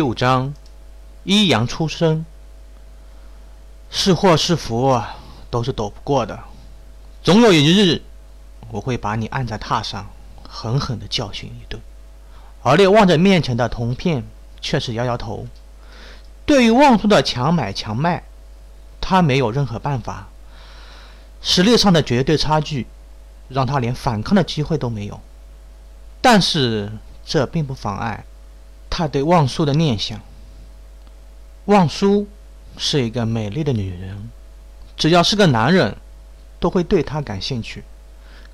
[0.00, 0.54] 第五章，
[1.24, 2.24] 一阳出生，
[3.90, 4.98] 是祸是福
[5.50, 6.40] 都是躲不过的。
[7.22, 8.00] 总有一日，
[8.70, 10.08] 我会把你按在榻上，
[10.48, 11.82] 狠狠的教训一顿。
[12.62, 14.24] 而烈望着面前的铜片，
[14.62, 15.46] 却是摇摇头。
[16.46, 18.24] 对于望叔的强买强卖，
[19.02, 20.28] 他没有任何办法。
[21.42, 22.86] 实力上的绝对差距，
[23.50, 25.20] 让他连反抗的机会都没有。
[26.22, 26.90] 但是
[27.22, 28.24] 这并不妨碍。
[28.90, 30.20] 他对望舒的念想。
[31.66, 32.26] 望舒
[32.76, 34.30] 是一个美丽的女人，
[34.96, 35.96] 只要是个男人，
[36.58, 37.84] 都会对她感兴趣。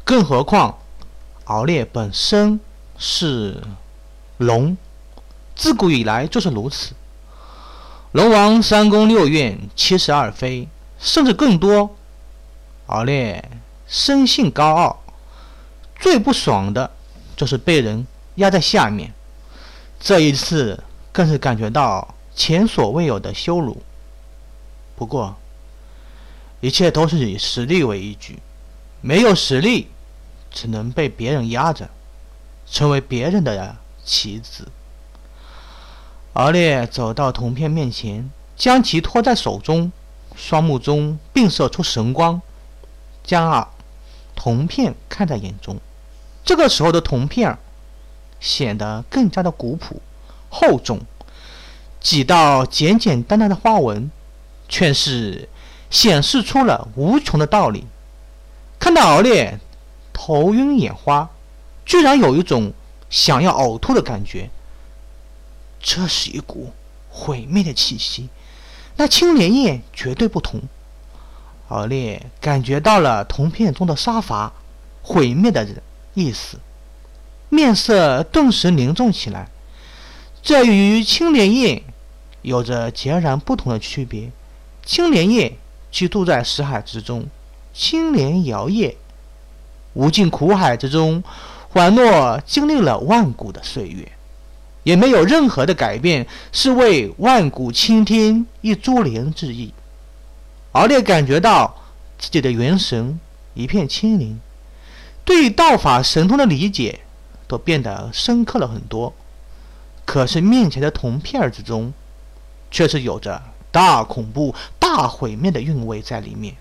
[0.05, 0.79] 更何况，
[1.47, 2.61] 敖烈本身
[2.99, 3.63] 是
[4.37, 4.77] 龙，
[5.55, 6.95] 自古以来就是如此。
[8.13, 10.69] 龙王三宫六院七十二妃，
[10.99, 11.97] 甚至更多。
[12.87, 13.51] 敖烈
[13.89, 15.03] 生性高傲，
[15.99, 16.91] 最不爽的
[17.37, 19.13] 就是被人压在下面。
[19.99, 20.83] 这一次
[21.13, 23.83] 更是感觉到前所未有的羞辱。
[24.95, 25.37] 不过，
[26.61, 28.39] 一切都是以实力为依据，
[29.01, 29.89] 没有实力，
[30.51, 31.89] 只能被别人压着，
[32.67, 34.69] 成为别人的棋子。
[36.35, 39.91] 敖烈走到铜片面前，将其托在手中，
[40.35, 42.41] 双目中迸射出神光，
[43.25, 43.71] 将啊
[44.35, 45.79] 铜片看在眼中。
[46.45, 47.59] 这个时候的铜片
[48.41, 50.01] 显得更加的古朴、
[50.49, 51.01] 厚重，
[52.01, 54.11] 几道简简单单的花纹，
[54.69, 55.49] 却是
[55.91, 57.87] 显示出了无穷的道理。
[58.79, 59.59] 看到敖烈
[60.13, 61.31] 头晕眼花，
[61.85, 62.73] 居然有一种
[63.09, 64.51] 想要呕吐的感觉。
[65.81, 66.73] 这是一股
[67.11, 68.29] 毁灭的气息，
[68.97, 70.61] 那青莲叶绝对不同。
[71.69, 74.53] 敖烈感觉到了铜片中的杀伐、
[75.03, 75.67] 毁灭的
[76.15, 76.59] 意思。
[77.49, 79.49] 面色顿时凝重起来。
[80.43, 81.83] 这与青莲叶
[82.43, 84.31] 有着截然不同的区别。
[84.85, 85.57] 青莲叶
[85.91, 87.27] 居住在石海之中，
[87.75, 88.95] 青莲摇曳，
[89.95, 91.25] 无尽苦海之中，
[91.75, 94.13] 宛若经历了万古的岁月，
[94.85, 99.73] 也没有任何的改变，是为万古青天一株莲之意。
[100.73, 101.75] 敖烈感觉到
[102.19, 103.19] 自己的元神
[103.55, 104.39] 一片清灵，
[105.25, 107.01] 对道法神通的理解。
[107.49, 109.13] 都变得深刻了很多，
[110.05, 111.93] 可是面前的铜片之中，
[112.71, 116.57] 却是有着大恐怖、大毁灭的韵味在里面，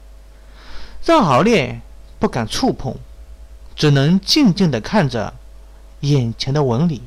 [1.04, 1.82] 让敖烈
[2.20, 2.96] 不敢触碰，
[3.76, 5.34] 只能静静地看着
[6.02, 7.02] 眼前的纹理，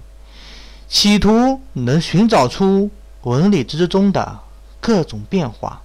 [0.89, 2.91] 企图能寻找出
[3.23, 4.41] 纹理之中的
[4.81, 5.83] 各种变化。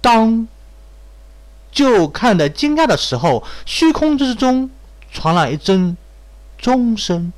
[0.00, 0.48] 当
[1.70, 4.68] 就看得惊讶的时候，虚空之中
[5.12, 5.96] 传来一阵。
[6.62, 7.32] 钟声，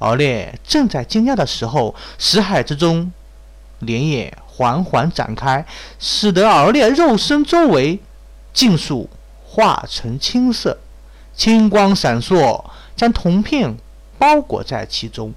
[0.00, 3.12] 敖烈正在惊讶的时候，识海之中，
[3.78, 5.64] 莲叶缓缓展开，
[6.00, 8.00] 使得敖烈肉身周围
[8.52, 9.08] 尽数
[9.44, 10.76] 化成青色，
[11.36, 12.64] 青光闪烁，
[12.96, 13.76] 将铜片
[14.18, 15.32] 包裹在其中。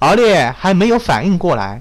[0.00, 1.80] 敖烈还没有反应过来，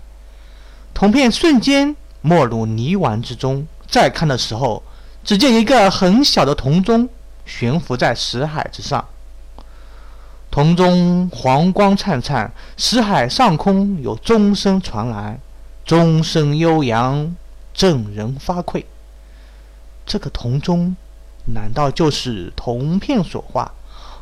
[0.94, 3.68] 铜片瞬间没入泥丸之中。
[3.88, 4.84] 再看的时候，
[5.24, 7.10] 只见一个很小的铜钟
[7.48, 9.04] 悬浮在石海之上。
[10.52, 15.40] 铜钟黄光灿灿，石海上空有钟声传来，
[15.86, 17.36] 钟声悠扬，
[17.72, 18.84] 震人发聩。
[20.08, 20.96] 这个铜钟，
[21.54, 23.72] 难道就是铜片所化？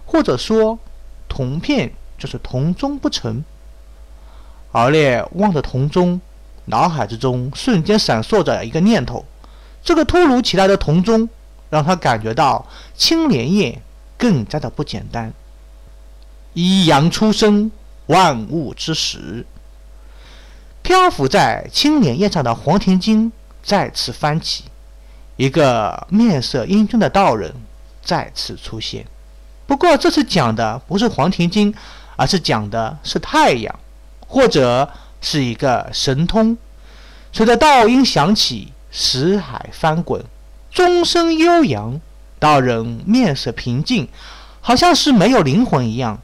[0.05, 0.77] 或者说，
[1.29, 3.45] 铜片就是铜钟不成？
[4.73, 6.19] 敖烈望着铜钟，
[6.65, 9.23] 脑海之中瞬间闪烁着一个念头：
[9.81, 11.29] 这个突如其来的铜钟，
[11.69, 13.81] 让他感觉到青莲叶
[14.17, 15.33] 更加的不简单。
[16.59, 17.69] 一阳初生，
[18.07, 19.45] 万物之始。
[20.81, 23.31] 漂浮在青莲叶上的黄庭经
[23.61, 24.63] 再次翻起，
[25.35, 27.53] 一个面色英俊的道人
[28.03, 29.05] 再次出现。
[29.67, 31.71] 不过这次讲的不是黄庭经，
[32.15, 33.79] 而是讲的是太阳，
[34.27, 34.91] 或者
[35.21, 36.57] 是一个神通。
[37.31, 40.25] 随着道音响起，石海翻滚，
[40.71, 42.01] 钟声悠扬，
[42.39, 44.07] 道人面色平静，
[44.59, 46.19] 好像是没有灵魂一样。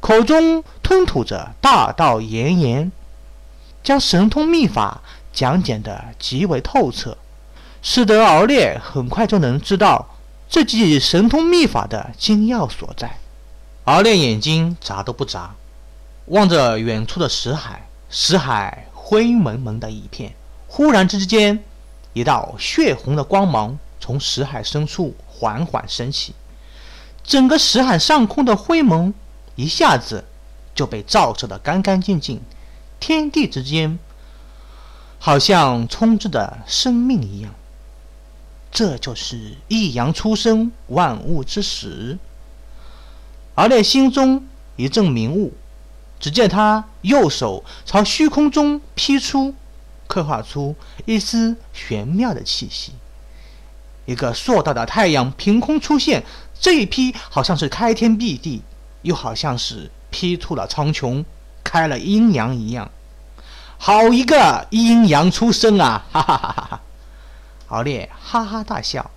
[0.00, 2.90] 口中吞吐着大道炎炎，
[3.82, 5.02] 将神通秘法
[5.32, 7.16] 讲解的极为透彻，
[7.82, 10.16] 使得敖烈很快就能知道
[10.48, 13.18] 这记神通秘法的精要所在。
[13.84, 15.54] 敖烈眼睛眨都不眨，
[16.26, 20.34] 望着远处的石海，石海灰蒙蒙的一片。
[20.66, 21.62] 忽然之间，
[22.14, 26.34] 一道血红的光芒从石海深处缓缓升起，
[27.22, 29.12] 整个石海上空的灰蒙。
[29.56, 30.24] 一下子
[30.74, 32.40] 就被照射得干干净净，
[32.98, 33.98] 天地之间，
[35.18, 37.54] 好像充斥着生命一样。
[38.72, 42.18] 这就是一阳初生，万物之始。
[43.56, 45.52] 敖烈心中一阵明悟，
[46.20, 49.54] 只见他右手朝虚空中劈出，
[50.06, 52.92] 刻画出一丝玄妙的气息。
[54.06, 56.24] 一个硕大的太阳凭空出现，
[56.58, 58.62] 这一劈好像是开天辟地，
[59.02, 61.24] 又好像是劈出了苍穹，
[61.62, 62.90] 开了阴阳一样。
[63.78, 66.04] 好一个阴阳出生啊！
[66.12, 66.80] 哈哈哈哈哈！
[67.68, 69.10] 敖烈哈哈大笑。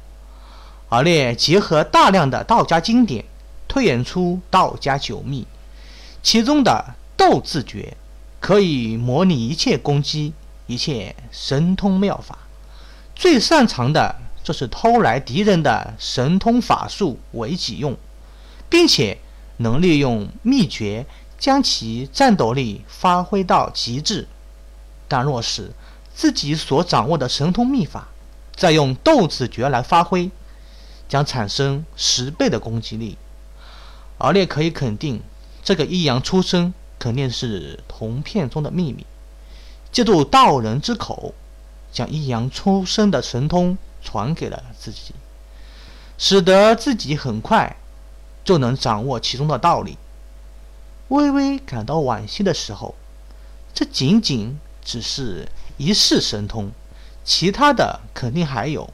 [0.90, 3.26] 敖烈结合大量的道家经典，
[3.68, 5.48] 推演出道家九秘，
[6.22, 7.98] 其中的斗字诀
[8.40, 10.34] 可以模拟一切攻击，
[10.68, 12.38] 一切神通妙法。
[13.16, 17.98] 最擅长的就是偷来敌人的神通法术为己用，
[18.70, 19.18] 并且
[19.58, 21.06] 能利用秘诀
[21.38, 24.28] 将其战斗力发挥到极致。
[25.08, 25.72] 但若是
[26.14, 28.08] 自己所掌握的神通秘法，
[28.56, 30.32] 再用斗子诀来发挥，
[31.08, 33.18] 将产生十倍的攻击力。
[34.20, 35.22] 敖烈可以肯定，
[35.64, 39.06] 这个一阳出生肯定是铜片中的秘密。
[39.92, 41.36] 借助道人之口，
[41.92, 45.14] 将一阳出生的神通传给了自己，
[46.18, 47.76] 使得自己很快
[48.44, 49.98] 就能掌握其中的道理。
[51.10, 52.96] 微微感到惋惜的时候，
[53.74, 55.48] 这仅仅只是
[55.78, 56.72] 一世神通。
[57.24, 58.92] 其他的肯定还有，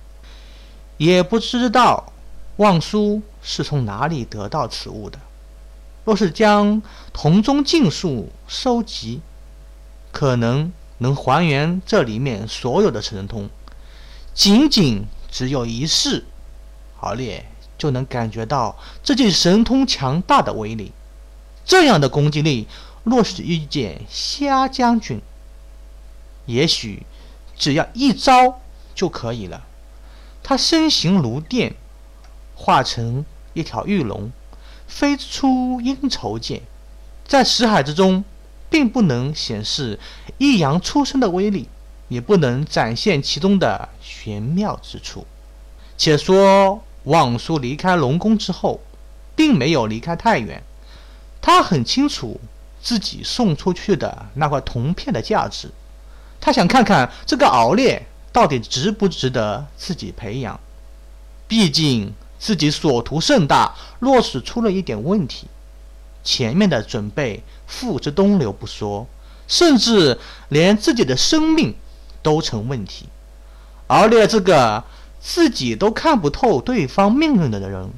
[0.98, 2.14] 也不知道
[2.58, 5.18] 望舒是从哪里得到此物的。
[6.06, 6.82] 若是将
[7.12, 9.22] 铜中尽数收集，
[10.12, 13.50] 可能能还原这里面所有的神通。
[14.34, 16.26] 仅仅只有一世，
[16.98, 17.46] 好咧
[17.80, 20.92] 就能感觉到这件神通强大的威力。
[21.66, 22.68] 这样的攻击力，
[23.04, 25.20] 若是遇见虾将军，
[26.46, 27.08] 也许。
[27.58, 28.62] 只要一招
[28.96, 29.64] 就可以了。
[30.42, 31.76] 他身形如电，
[32.56, 34.32] 化成一条玉龙，
[34.88, 36.62] 飞出阴愁剑，
[37.28, 38.24] 在识海之中，
[38.70, 40.00] 并不能显示
[40.38, 41.68] 一阳出生的威力，
[42.08, 45.28] 也不能展现其中的玄妙之处。
[45.98, 48.80] 且说望舒离开龙宫之后，
[49.36, 50.62] 并没有离开太远，
[51.42, 52.40] 他很清楚
[52.82, 55.70] 自己送出去的那块铜片的价值。
[56.42, 60.60] 他想看看这个敖烈到底值不值得自己培养，
[61.48, 65.48] 毕竟自己所图甚大，若是出了一点问题，
[66.24, 69.08] 前面的准备付之东流不说，
[69.48, 70.18] 甚至
[70.50, 71.76] 连自己的生命
[72.22, 73.08] 都成问题。
[73.88, 74.84] 敖烈这个
[75.20, 77.90] 自己都看不透对方命运的人，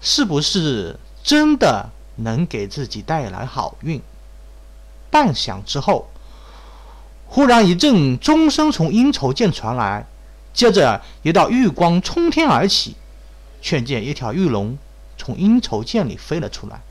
[0.00, 4.00] 是不是真的能给自己带来好运？
[5.10, 6.08] 半晌之后。
[7.26, 10.06] 忽然一阵钟声从阴愁涧传来，
[10.52, 12.94] 接着一道玉光冲天而起，
[13.62, 14.76] 却见一条玉龙
[15.16, 16.82] 从阴愁涧里飞了出来。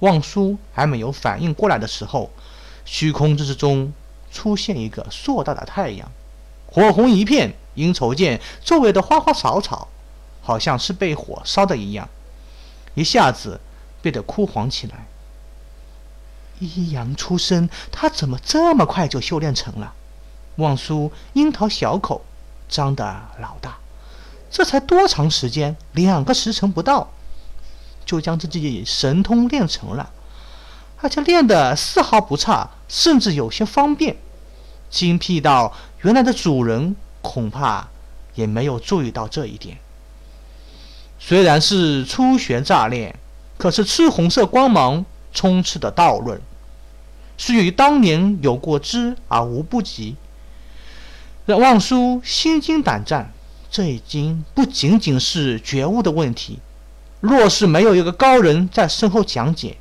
[0.00, 2.32] 望舒还没有反应过来的时候，
[2.84, 3.92] 虚空之中
[4.32, 6.10] 出现一个硕大的太阳，
[6.66, 9.88] 火红一片，阴愁见周围的花花草草
[10.42, 12.08] 好像是被火烧的一样，
[12.94, 13.60] 一下子
[14.02, 15.06] 变得枯黄起来。
[16.60, 19.92] 一阳出生，他怎么这么快就修炼成了？
[20.56, 22.24] 望舒樱桃小口
[22.68, 23.02] 张得
[23.40, 23.78] 老大，
[24.50, 25.76] 这才多长时间？
[25.92, 27.10] 两个时辰不到，
[28.06, 30.10] 就将自己神通练成了，
[31.00, 34.16] 而且练得丝毫不差，甚至有些方便，
[34.88, 35.72] 精辟到
[36.02, 36.94] 原来的主人
[37.24, 37.88] 恐怕
[38.36, 39.78] 也没有注意到这一点。
[41.18, 43.18] 虽然是初学乍练，
[43.58, 45.04] 可是赤红色光芒。
[45.36, 46.40] 充斥的道论，
[47.36, 50.14] 是与当年有过之而无不及，
[51.44, 53.32] 让望舒心惊胆战。
[53.68, 56.60] 这已经不仅仅是觉悟的问题，
[57.18, 59.76] 若是没有一个高人在身后讲解，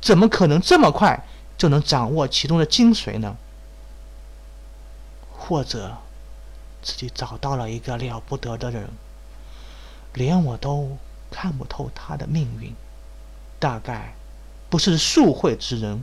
[0.00, 1.26] 怎么可能这么快
[1.58, 3.36] 就能掌握其中的精髓呢？
[5.32, 5.98] 或者，
[6.82, 8.88] 自己找到了一个了不得的人，
[10.14, 10.98] 连我都
[11.30, 12.74] 看不透他的命运，
[13.58, 14.14] 大概。
[14.68, 16.02] 不是术会之人，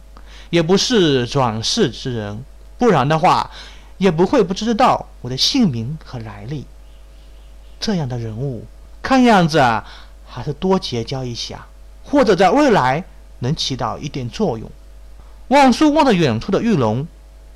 [0.51, 2.45] 也不是转世之人，
[2.77, 3.49] 不然的话，
[3.97, 6.67] 也不会不知道我的姓名和来历。
[7.79, 8.67] 这样的人物，
[9.01, 9.59] 看样子
[10.27, 11.65] 还是多结交一下，
[12.03, 13.03] 或者在未来
[13.39, 14.69] 能起到一点作用。
[15.47, 17.07] 望舒望着远处的玉龙，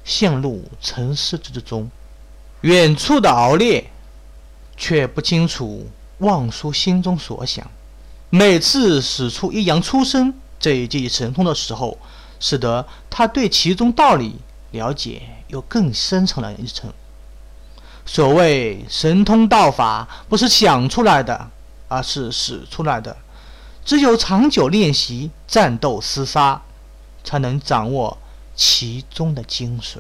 [0.04, 1.92] 陷入沉思之中。
[2.64, 3.92] 远处的敖烈
[4.78, 5.86] 却不清楚
[6.20, 7.70] 望舒心中所想。
[8.30, 10.34] 每次使出一阳出生。
[10.60, 11.98] 这一记神通的时候，
[12.40, 14.38] 使得他对其中道理
[14.72, 16.90] 了解又更深层了一层。
[18.06, 21.52] 所谓神通道法，不是想出来的，
[21.90, 23.18] 而是使出来的。
[23.84, 26.62] 只有长久练习战斗厮杀，
[27.26, 28.18] 才能掌握
[28.56, 29.98] 其中的精髓。